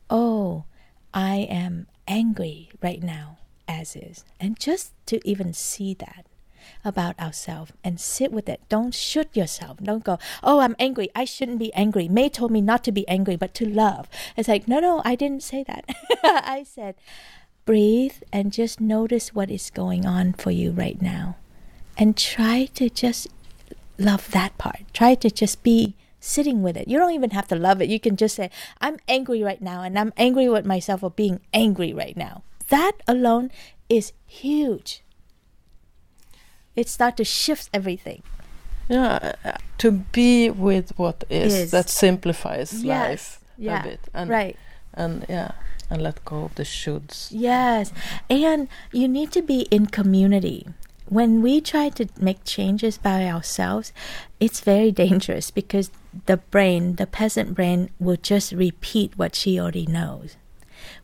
[0.09, 0.65] Oh,
[1.13, 3.37] I am angry right now,
[3.67, 4.25] as is.
[4.39, 6.25] And just to even see that
[6.83, 8.61] about ourselves and sit with it.
[8.69, 9.77] Don't shoot yourself.
[9.77, 11.09] Don't go, oh, I'm angry.
[11.15, 12.07] I shouldn't be angry.
[12.07, 14.07] Mai told me not to be angry, but to love.
[14.37, 15.85] It's like, no, no, I didn't say that.
[16.23, 16.95] I said,
[17.65, 21.37] breathe and just notice what is going on for you right now.
[21.97, 23.27] And try to just
[23.97, 24.81] love that part.
[24.93, 26.87] Try to just be sitting with it.
[26.87, 27.89] You don't even have to love it.
[27.89, 28.49] You can just say,
[28.81, 32.43] I'm angry right now, and I'm angry with myself for being angry right now.
[32.69, 33.51] That alone
[33.87, 35.03] is huge.
[36.75, 38.23] It starts to shift everything.
[38.87, 41.71] Yeah, uh, to be with what is, Is.
[41.71, 44.57] that simplifies Yes, life yeah, a bit, and right.
[44.93, 45.51] and yeah,
[45.89, 47.27] and let go of the shoulds.
[47.31, 47.91] Yes.
[48.29, 50.67] And you need to be in community.
[51.09, 53.91] When we try to make changes by ourselves,
[54.39, 55.89] it's very dangerous because
[56.27, 60.37] the brain, the peasant brain, will just repeat what she already knows.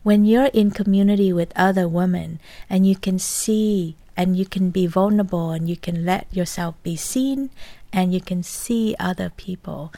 [0.04, 2.38] When you're in community with other women
[2.70, 6.94] and you can see and you can be vulnerable and you can let yourself be
[6.94, 7.50] seen
[7.92, 9.92] and you can see other people,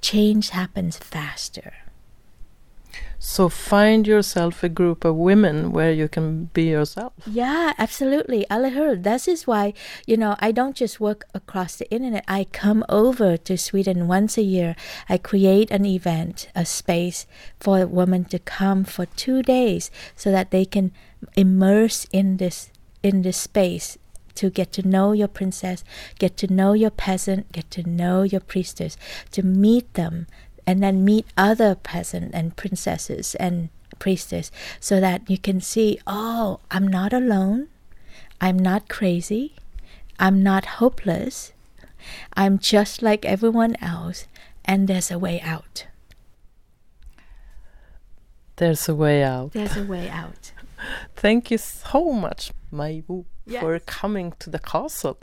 [0.00, 1.72] change happens faster.
[3.18, 7.12] So find yourself a group of women where you can be yourself.
[7.26, 8.46] Yeah, absolutely.
[8.50, 9.74] Alihur, this is why,
[10.06, 12.24] you know, I don't just work across the internet.
[12.26, 14.74] I come over to Sweden once a year.
[15.08, 17.26] I create an event, a space
[17.58, 20.92] for women to come for two days so that they can
[21.36, 22.70] immerse in this
[23.02, 23.98] in this space
[24.34, 25.84] to get to know your princess,
[26.18, 28.96] get to know your peasant, get to know your priestess,
[29.32, 30.26] to meet them
[30.70, 36.60] and then meet other peasant and princesses and priestess so that you can see, oh,
[36.70, 37.66] I'm not alone.
[38.40, 39.56] I'm not crazy.
[40.20, 41.52] I'm not hopeless.
[42.36, 44.28] I'm just like everyone else,
[44.64, 45.86] and there's a way out.
[48.56, 49.52] There's a way out.
[49.52, 50.52] There's a way out.
[51.16, 53.60] Thank you so much, Mai Wu, Yes.
[53.60, 55.18] for coming to the castle.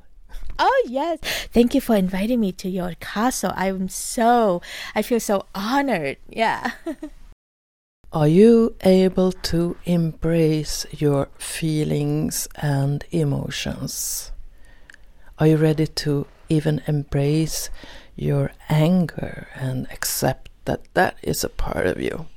[0.60, 1.20] Oh, yes.
[1.51, 3.53] Thank you for inviting me to your castle.
[3.55, 4.62] I'm so,
[4.95, 6.18] I feel so honored.
[6.30, 6.72] Yeah.
[8.14, 14.32] Are you able to embrace your feelings and emotions?
[15.39, 17.70] Are you ready to even embrace
[18.16, 22.28] your anger and accept that that is a part of you?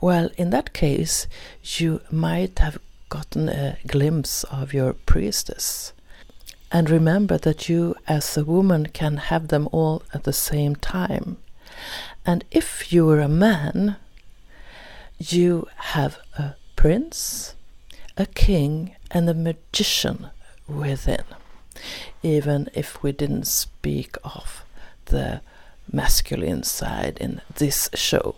[0.00, 1.26] Well, in that case,
[1.62, 2.78] you might have
[3.08, 5.92] gotten a glimpse of your priestess.
[6.72, 11.36] And remember that you, as a woman, can have them all at the same time.
[12.24, 13.96] And if you were a man,
[15.18, 17.54] you have a prince,
[18.16, 20.30] a king, and a magician
[20.66, 21.24] within,
[22.22, 24.64] even if we didn't speak of
[25.06, 25.42] the
[25.92, 28.36] masculine side in this show.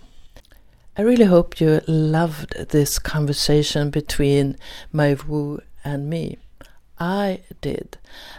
[0.96, 4.56] I really hope you loved this conversation between
[4.92, 6.38] Wu and me.
[6.98, 7.98] I did.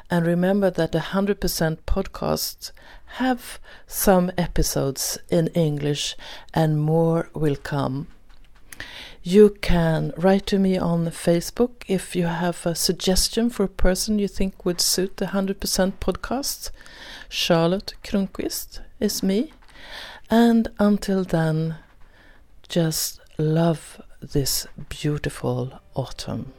[0.09, 2.71] And remember that the 100% podcasts
[3.17, 6.15] have some episodes in English
[6.53, 8.07] and more will come.
[9.23, 14.19] You can write to me on Facebook if you have a suggestion for a person
[14.19, 15.55] you think would suit the 100%
[15.99, 16.69] podcast.
[17.27, 19.51] Charlotte Kronqvist is me.
[20.29, 21.77] And until then,
[22.67, 26.53] just love this beautiful autumn.